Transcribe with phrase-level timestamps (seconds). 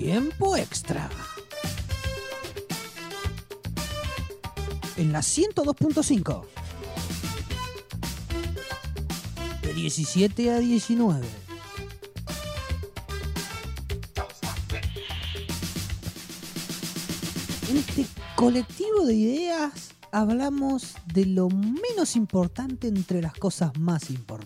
[0.00, 1.10] Tiempo extra.
[4.96, 6.42] En la 102.5.
[9.60, 11.28] De 17 a 19.
[17.68, 24.39] En este colectivo de ideas hablamos de lo menos importante entre las cosas más importantes.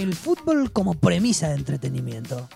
[0.00, 2.48] El fútbol como premisa de entretenimiento.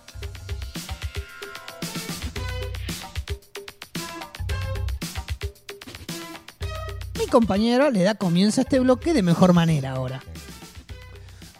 [7.18, 10.22] Mi compañero le da comienzo a este bloque de mejor manera ahora.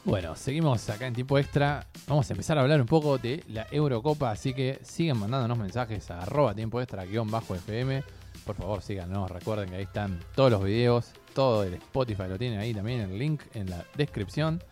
[0.07, 1.87] Bueno, seguimos acá en tiempo extra.
[2.07, 6.11] Vamos a empezar a hablar un poco de la Eurocopa, así que siguen mandándonos mensajes
[6.11, 8.03] a arroba tiempo extra guion bajo FM.
[8.47, 12.59] Por favor, síganos, recuerden que ahí están todos los videos, todo el Spotify lo tienen
[12.59, 14.63] ahí también, el link en la descripción.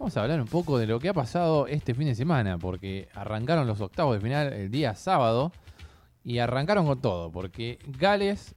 [0.00, 3.10] Vamos a hablar un poco de lo que ha pasado este fin de semana, porque
[3.14, 5.52] arrancaron los octavos de final el día sábado
[6.24, 8.54] y arrancaron con todo, porque Gales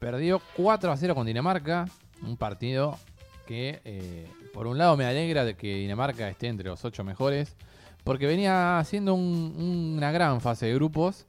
[0.00, 1.84] perdió 4 a 0 con Dinamarca,
[2.22, 2.98] un partido
[3.46, 7.54] que eh, por un lado me alegra de que Dinamarca esté entre los 8 mejores,
[8.02, 11.24] porque venía haciendo un- una gran fase de grupos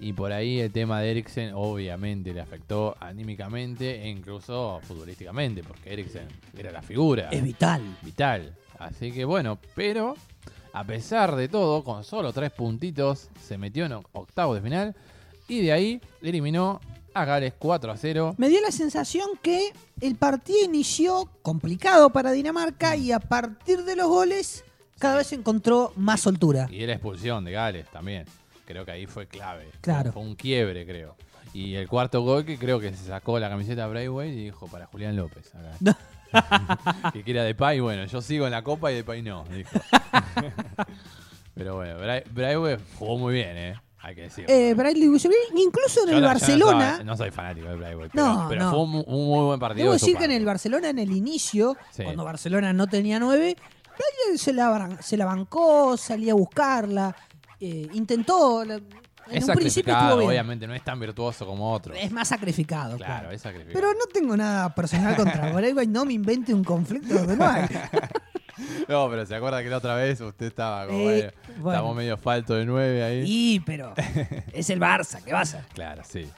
[0.00, 5.92] y por ahí el tema de Eriksen obviamente le afectó anímicamente e incluso futbolísticamente, porque
[5.92, 7.82] Eriksen era la figura Es vital.
[8.02, 8.54] vital.
[8.78, 10.14] Así que bueno, pero
[10.72, 14.94] a pesar de todo, con solo tres puntitos, se metió en octavos de final
[15.48, 16.80] y de ahí eliminó
[17.14, 18.34] a Gales 4 a 0.
[18.38, 23.96] Me dio la sensación que el partido inició complicado para Dinamarca y a partir de
[23.96, 24.64] los goles
[24.98, 26.68] cada vez encontró más soltura.
[26.70, 28.26] Y la expulsión de Gales también.
[28.66, 29.70] Creo que ahí fue clave.
[29.80, 30.12] Claro.
[30.12, 31.16] Fue un quiebre, creo.
[31.54, 34.86] Y el cuarto gol que creo que se sacó la camiseta Braithwaite y dijo para
[34.86, 35.54] Julián López.
[35.54, 35.98] acá.
[37.12, 39.44] que era de Pay, bueno, yo sigo en la copa y de Pay no.
[39.44, 39.70] dijo.
[41.54, 43.74] Pero bueno, Bra- Braithwaite jugó muy bien, ¿eh?
[44.00, 44.48] Hay que decirlo.
[44.54, 48.16] Eh, Bradley incluso en Yo el no- yo Barcelona, No, soy, no soy fanático Braithwaite,
[48.16, 48.70] No, pero, pero no.
[48.70, 49.84] fue un, un muy buen partido.
[49.84, 52.04] debo de decir que en el Barcelona en el inicio, Sí.
[52.04, 57.16] cuando Barcelona no tenía nueve, Bradley se la, se la bancó, salía a buscarla,
[57.60, 58.80] eh, intentó, la-
[59.30, 60.30] en Es un principio estuvo bien.
[60.30, 61.94] obviamente, no es tan virtuoso como otro.
[61.94, 63.14] Es más sacrificado, claro.
[63.14, 63.74] Claro, es sacrificado.
[63.74, 67.66] Pero no tengo nada personal contra Braithwaite, no me invente un conflicto donde no hay.
[68.88, 71.70] No, pero se acuerda que la otra vez usted estaba como Eh, bueno.
[71.70, 73.22] estábamos medio falto de nueve ahí.
[73.26, 73.94] Y, pero
[74.52, 75.64] es el Barça, ¿qué a hacer?
[75.74, 76.28] Claro, sí.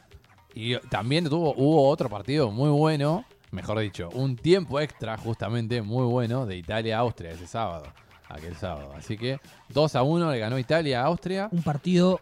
[0.54, 6.04] Y también tuvo, hubo otro partido muy bueno, mejor dicho, un tiempo extra justamente muy
[6.04, 7.86] bueno de Italia-Austria ese sábado,
[8.28, 8.92] aquel sábado.
[8.96, 9.38] Así que
[9.70, 11.48] 2 a 1 le ganó Italia a Austria.
[11.52, 12.20] Un partido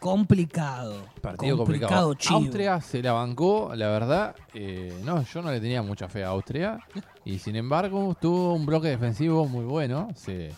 [0.00, 1.04] complicado.
[1.20, 2.14] Partido complicado, complicado.
[2.14, 2.36] chivo.
[2.38, 4.34] Austria se la bancó, la verdad.
[4.54, 6.80] eh, no, yo no le tenía mucha fe a Austria.
[7.24, 10.08] Y sin embargo, tuvo un bloque defensivo muy bueno.
[10.16, 10.52] Se-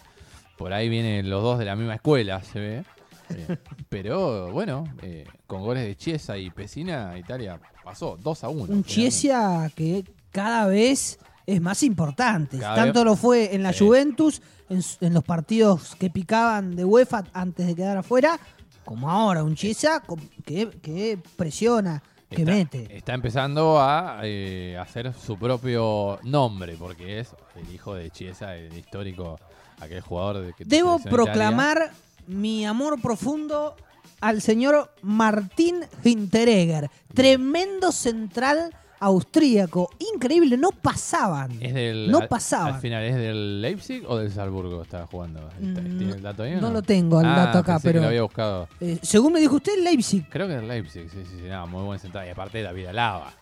[0.57, 2.85] por ahí vienen los dos de la misma escuela, se ve.
[3.31, 3.57] Eh,
[3.89, 8.61] pero bueno, eh, con goles de Chiesa y Pesina, Italia pasó 2 a 1.
[8.61, 8.89] Un finalmente.
[8.89, 12.59] Chiesa que cada vez es más importante.
[12.59, 13.73] Cada Tanto vez- lo fue en la.
[13.73, 18.39] Juventus, en los partidos que picaban de UEFA antes de quedar afuera,
[18.85, 19.43] como ahora.
[19.45, 22.97] Un Chiesa co- que, que presiona, que Está, mete.
[22.97, 28.77] está empezando a eh, hacer su propio nombre, porque es el hijo de Chiesa, el
[28.77, 29.39] histórico,
[29.81, 31.11] aquel jugador de que Debo Italia.
[31.11, 31.93] proclamar
[32.27, 33.77] mi amor profundo
[34.21, 36.91] al señor Martín Hinteregger.
[37.13, 39.91] Tremendo central austríaco.
[40.15, 41.51] Increíble, no pasaban.
[41.61, 42.75] Es del, no al- pasaban.
[42.75, 45.41] Al final, ¿es del Leipzig o del Salzburgo estaba jugando?
[45.61, 46.71] Mm, ¿Tiene el dato ahí no no?
[46.71, 48.69] lo tengo el Ah, dato acá, pensé que pero- lo había buscado.
[48.81, 50.27] Eh, según me dijo usted, Leipzig.
[50.31, 51.49] Creo que es Leipzig, sí, sí, sí.
[51.49, 52.27] No, muy buen central.
[52.27, 53.33] Y aparte David Alaba.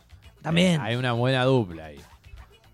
[0.43, 0.81] También.
[0.81, 2.01] Eh, hay una buena dupla ahí.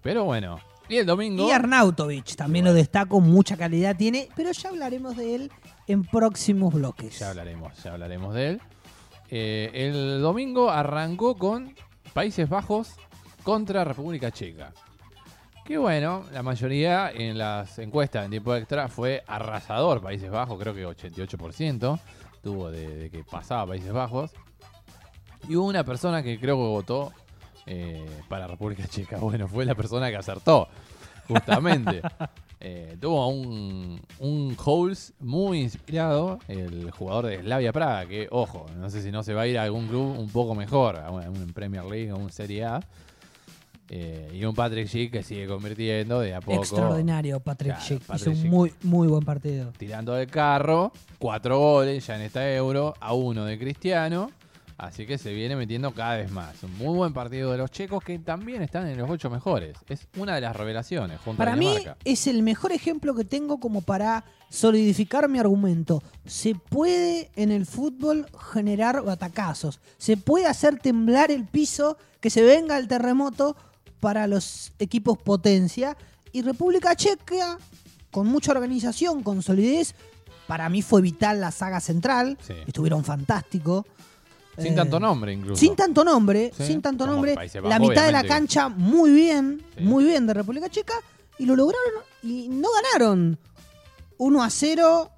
[0.03, 0.59] Pero bueno.
[0.89, 1.49] Y el domingo.
[1.49, 2.75] Y Arnautovic también Bueno.
[2.75, 5.53] lo destaco, mucha calidad tiene, pero ya hablaremos de él
[5.89, 7.19] en próximos bloques.
[7.19, 8.61] Ya hablaremos, ya hablaremos de él.
[9.29, 11.75] Eh, el domingo arrancó con
[12.17, 12.95] Países Bajos
[13.43, 14.73] contra República Checa.
[15.67, 20.73] Que bueno, la mayoría en las encuestas en tiempo extra fue arrasador Países Bajos, creo
[20.73, 22.01] que 88%
[22.43, 24.33] tuvo de, que pasaba Países Bajos.
[25.47, 27.13] Y hubo una persona que creo que votó
[27.67, 29.19] eh, para República Checa.
[29.21, 30.69] Bueno, fue la persona que acertó,
[31.29, 32.01] justamente.
[32.59, 38.89] Eh, tuvo un, un Holes muy inspirado, el jugador de Slavia Praga, que, ojo, no
[38.89, 41.23] sé si no se va a ir a algún club un poco mejor, a un,
[41.23, 42.81] a un Premier League, a un Serie A.
[43.89, 46.59] Eh, y un Patrick Schick que sigue convirtiendo de a poco.
[46.59, 48.03] Extraordinario, Patrick Claro, Schick.
[48.03, 48.51] Patrick Hizo un Schick.
[48.51, 49.71] muy, muy buen partido.
[49.79, 54.31] Tirando del carro, cuatro goles ya en esta Euro, a uno de Cristiano.
[54.79, 56.63] Así que se viene metiendo cada vez más.
[56.63, 59.77] Un muy buen partido de los checos que también están en los ocho mejores.
[59.89, 61.75] Es una de las revelaciones junto Para a mí
[62.05, 66.03] es el mejor ejemplo que tengo como para solidificar mi argumento.
[66.27, 69.81] Se puede en el fútbol generar batacazos.
[69.97, 73.57] Se puede hacer temblar el piso, que se venga el terremoto
[74.01, 75.97] para los equipos potencia.
[76.33, 77.57] Y República Checa,
[78.11, 79.95] con mucha organización, con solidez,
[80.47, 82.37] para mí fue vital la saga central.
[82.47, 82.55] Sí.
[82.67, 83.87] Estuvieron fantásticos.
[84.59, 85.57] Sin Eh, tanto nombre incluso.
[85.61, 87.35] Sin tanto nombre, Sí, sin tanto como nombre.
[87.35, 89.85] Países La mitad de la cancha muy bien, Sí.
[89.85, 90.95] muy bien de República Checa.
[91.39, 91.91] Y lo lograron
[92.23, 93.39] y no ganaron
[94.19, 95.11] 1 a 0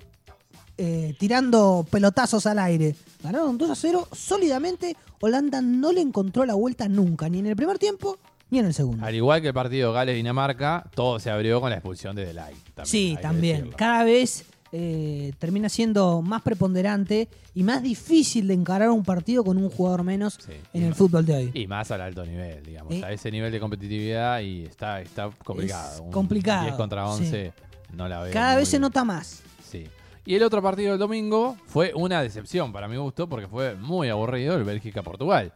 [0.77, 2.95] eh, tirando pelotazos al aire.
[3.23, 4.97] Ganaron 2 a 0 sólidamente.
[5.21, 8.19] Holanda no le encontró la vuelta nunca, ni en el primer tiempo
[8.51, 9.05] ni en el segundo.
[9.05, 12.55] Al igual que el partido Gales-Dinamarca, todo se abrió con la expulsión de Delay.
[12.75, 13.71] también, sí, también.
[13.77, 19.57] Cada vez eh, termina siendo más preponderante y más difícil de encarar un partido con
[19.57, 21.51] un jugador menos Sí, en el más- fútbol de hoy.
[21.55, 22.93] Y más al alto nivel, digamos.
[22.93, 23.03] Eh.
[23.05, 25.95] A ese nivel de competitividad y está, está complicado.
[25.95, 27.53] Es Un complicado, 10 contra 11
[27.95, 28.33] no la veo.
[28.33, 29.43] Cada vez se nota más.
[29.69, 29.87] Sí.
[30.27, 34.11] Y el otro partido del domingo fue una decepción para mi gusto porque fue muy
[34.11, 35.53] aburrido el Bélgica-Portugal.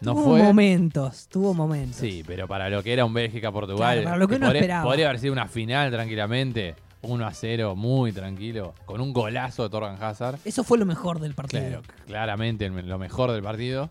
[0.00, 0.42] No tuvo fue.
[0.42, 1.96] momentos, tuvo momentos.
[1.96, 3.94] Sí, pero para lo que era un Bélgica-Portugal.
[3.96, 4.84] Claro, para lo que uno podría, esperaba.
[4.84, 6.74] podría haber sido una final tranquilamente.
[7.04, 8.74] 1 a 0, muy tranquilo.
[8.84, 10.38] Con un golazo de Torgan Hazard.
[10.44, 11.62] Eso fue lo mejor del partido.
[11.62, 13.90] Claro, claramente lo mejor del partido.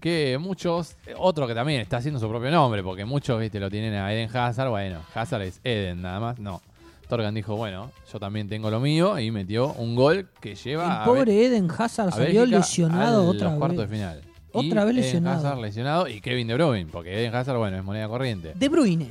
[0.00, 3.94] Que muchos, otro que también está haciendo su propio nombre, porque muchos, viste, lo tienen
[3.94, 4.68] a Eden Hazard.
[4.68, 6.38] Bueno, Hazard es Eden nada más.
[6.38, 6.60] No.
[7.08, 10.90] Torgan dijo, bueno, yo también tengo lo mío y metió un gol que lleva El
[10.92, 13.98] a, pobre Eden Hazard salió Bélgica lesionado otra los cuartos de vez.
[13.98, 14.20] final.
[14.52, 15.38] Otra Y vez Eden lesionado.
[15.38, 18.52] Hazard lesionado y Kevin De Bruyne, porque Eden Hazard, bueno, es moneda corriente.
[18.54, 19.10] De Bruyne.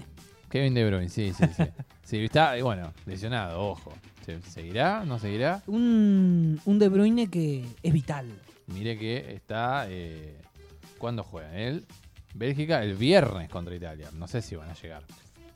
[0.50, 1.64] Kevin De Bruyne, sí, sí, sí.
[2.04, 3.94] sí, está, y bueno, lesionado, ojo.
[4.26, 5.04] ¿Se- ¿Seguirá?
[5.06, 5.62] ¿No seguirá?
[5.68, 8.28] Un, un De Bruyne que es vital.
[8.68, 9.86] Mire que está.
[9.90, 10.40] Eh,
[10.98, 11.54] ¿Cuándo juega?
[11.58, 11.86] Él,
[12.34, 14.10] Bélgica, el viernes contra Italia.
[14.14, 15.04] No sé si van a llegar.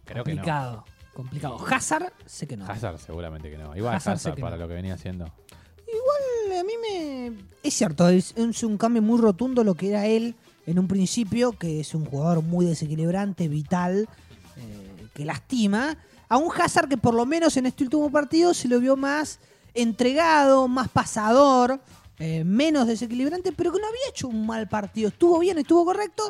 [0.03, 0.83] Creo que complicado.
[1.13, 1.65] Complicado.
[1.71, 2.65] Hazard, sé que no.
[2.65, 2.71] no.
[2.71, 3.75] Hazard seguramente que no.
[3.75, 4.63] Igual Hazard Hazard, para no.
[4.63, 5.25] lo que venía haciendo.
[5.25, 7.31] A mí me.
[7.63, 10.35] Es cierto, es, es un cambio muy rotundo lo que era él
[10.65, 14.09] en un principio, que es un jugador muy desequilibrante, vital,
[14.57, 15.97] eh, que lastima.
[16.29, 19.39] A un Hazard que por lo menos en este último partido se lo vio más
[19.73, 21.79] entregado, más pasador,
[22.19, 25.09] eh, menos desequilibrante, pero que no había hecho un mal partido.
[25.09, 26.23] Estuvo bien, estuvo correcto.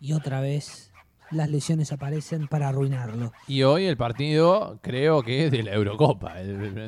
[0.00, 0.92] Y otra vez
[1.30, 3.32] las lesiones aparecen para arruinarlo.
[3.48, 6.34] Y hoy el partido, creo que es de la Eurocopa.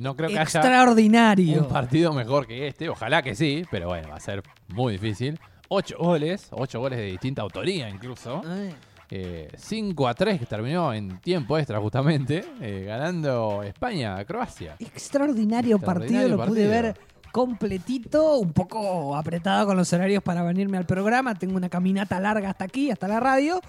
[0.00, 1.62] No creo que haya Extraordinario.
[1.62, 2.88] un partido mejor que este.
[2.88, 5.38] Ojalá que sí, pero bueno, va a ser muy difícil.
[5.68, 8.42] Ocho goles, ocho goles de distinta autoría incluso.
[8.46, 8.74] Ay.
[9.10, 14.76] Eh, 5 a 3 que terminó en tiempo extra justamente, eh, ganando España a Croacia.
[14.78, 16.94] Extraordinario, partido, lo pude ver
[17.32, 21.34] completito, un poco apretado con los horarios para venirme al programa.
[21.34, 23.60] Tengo una caminata larga hasta aquí, hasta la radio,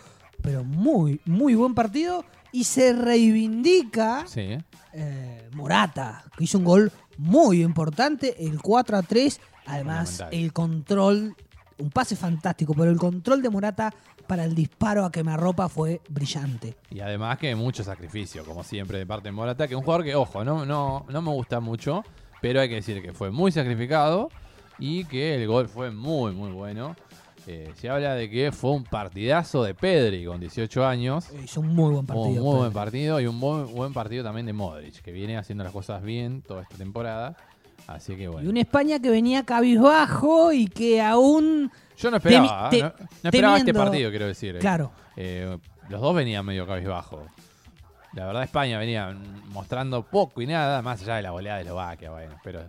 [0.42, 2.26] pero muy, muy buen partido.
[2.52, 4.58] Y se reivindica Sí,
[4.94, 9.40] eh, Morata, que hizo un gol muy importante, el 4 a 3.
[9.68, 11.36] Además, el control,
[11.78, 13.94] un pase fantástico, pero el control de Morata
[14.30, 16.76] para el disparo a quemarropa fue brillante.
[16.92, 20.06] y además que mucho sacrificio, como siempre, de parte de Morata, que es un jugador
[20.06, 22.04] que, ojo, no, no, no me gusta mucho,
[22.40, 24.30] pero hay que decir que fue muy sacrificado
[24.78, 26.96] y que el gol fue muy, muy bueno.
[27.48, 31.32] Eh, se habla de que fue un partidazo de Pedri con 18 años.
[31.44, 32.44] Hizo un muy buen partido.
[32.44, 35.74] muy buen partido y un muy buen partido también de Modric, que viene haciendo las
[35.74, 37.36] cosas bien toda esta temporada.
[37.96, 38.50] Así que Y bueno.
[38.50, 41.72] una España que venía cabizbajo y que aún.
[41.98, 42.78] Yo no esperaba, ¿eh?
[42.78, 42.94] te- no,
[43.24, 44.56] no esperaba este partido, quiero decir.
[44.56, 44.60] eh.
[44.60, 45.58] Claro, Eh,
[45.90, 47.26] los dos venían medio cabizbajo.
[48.14, 49.16] La verdad, España venía
[49.52, 52.62] mostrando poco y nada, más allá de la goleada de Eslovaquia, bueno, pero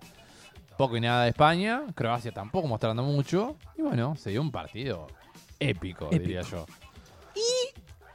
[0.77, 1.83] poco y nada de España.
[1.95, 3.57] Croacia tampoco mostrando mucho.
[3.79, 5.07] Y bueno, se dio un partido
[5.59, 6.23] épico, Épico.
[6.23, 6.67] diría yo.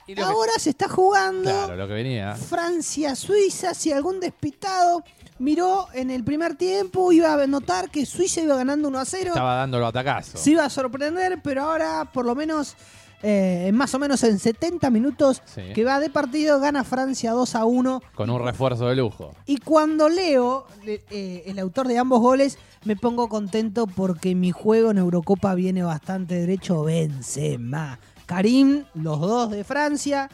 [0.07, 2.35] Y, que- ahora se está jugando claro, lo que venía.
[2.35, 3.73] Francia-Suiza.
[3.73, 5.03] Si algún despistado
[5.39, 9.27] miró en el primer tiempo, iba a notar que Suiza iba ganando 1 a 0.
[9.29, 10.39] Estaba dando los atacazos.
[10.39, 12.75] Se iba a sorprender, pero ahora, por lo menos,
[13.23, 15.61] eh, más o menos en 70 minutos Sí.
[15.73, 18.01] que va de partido, gana Francia 2 a 1.
[18.13, 19.33] Con un refuerzo de lujo.
[19.47, 24.51] Y cuando leo le- eh, el autor de ambos goles, me pongo contento porque mi
[24.51, 26.83] juego en Eurocopa viene bastante derecho.
[26.83, 27.99] Benzema.
[28.25, 30.29] Karim, los dos de Francia.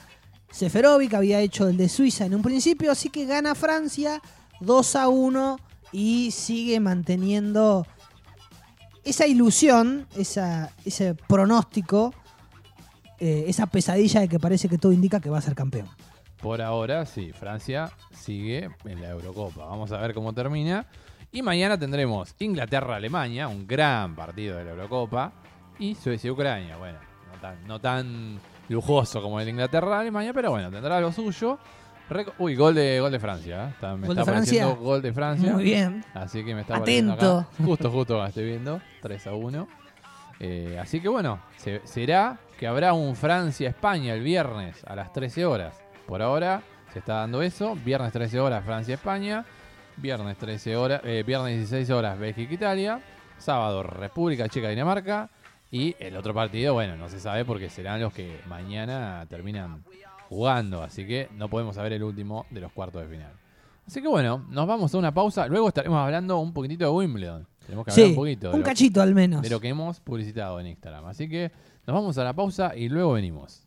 [0.52, 4.22] Seferovic había hecho el de Suiza en un principio, así que gana Francia
[4.60, 5.60] 2 a 1
[5.92, 7.86] y sigue manteniendo
[9.04, 12.14] esa ilusión, ese pronóstico,
[13.20, 15.88] eh, esa pesadilla de que parece que todo indica que va a ser campeón.
[16.42, 19.66] Por ahora, sí, Francia sigue en la Eurocopa.
[19.66, 20.88] Vamos a ver cómo termina.
[21.32, 25.34] Y mañana tendremos Inglaterra-Alemania, un gran partido de la Eurocopa.
[25.80, 27.11] Y Suecia-Ucrania, bueno, no
[27.42, 31.58] tan, no tan lujoso como el Inglaterra-Alemania, pero bueno, tendrá lo suyo.
[32.10, 33.66] Reco- Uy, gol de, gol de Francia.
[33.66, 33.70] ¿eh?
[33.70, 34.62] Está- me ¿Gol está de Francia?
[34.64, 35.54] apareciendo gol de Francia.
[35.54, 36.06] Muy bien.
[36.14, 37.14] Así que me está Atento.
[37.14, 37.48] acá.
[37.64, 38.82] Justo, justo estoy viendo.
[39.02, 39.68] 3 a 1.
[40.40, 45.46] Eh, así que bueno, se- será que habrá un Francia-España el viernes a las 13
[45.46, 45.82] horas.
[46.08, 47.76] Por ahora se está dando eso.
[47.86, 49.46] Viernes 13 horas Francia-España.
[49.98, 53.00] Viernes 13 horas, eh, viernes 16 horas Bélgica-Italia.
[53.38, 55.30] Sábado República Checa-Dinamarca.
[55.72, 59.84] Y el otro partido, bueno, no se sabe porque serán los que mañana terminan
[60.28, 60.84] jugando.
[60.84, 63.32] Así que no podemos saber el último de los cuartos de final.
[63.88, 65.48] Así que bueno, nos vamos a una pausa.
[65.48, 67.48] Luego estaremos hablando un poquitito de Wimbledon.
[67.66, 69.42] Tenemos que hablar Sí, un poquito un cachito al menos.
[69.42, 71.06] de lo que hemos publicitado en Instagram.
[71.06, 71.52] Así que
[71.88, 73.64] nos vamos a la pausa y luego venimos.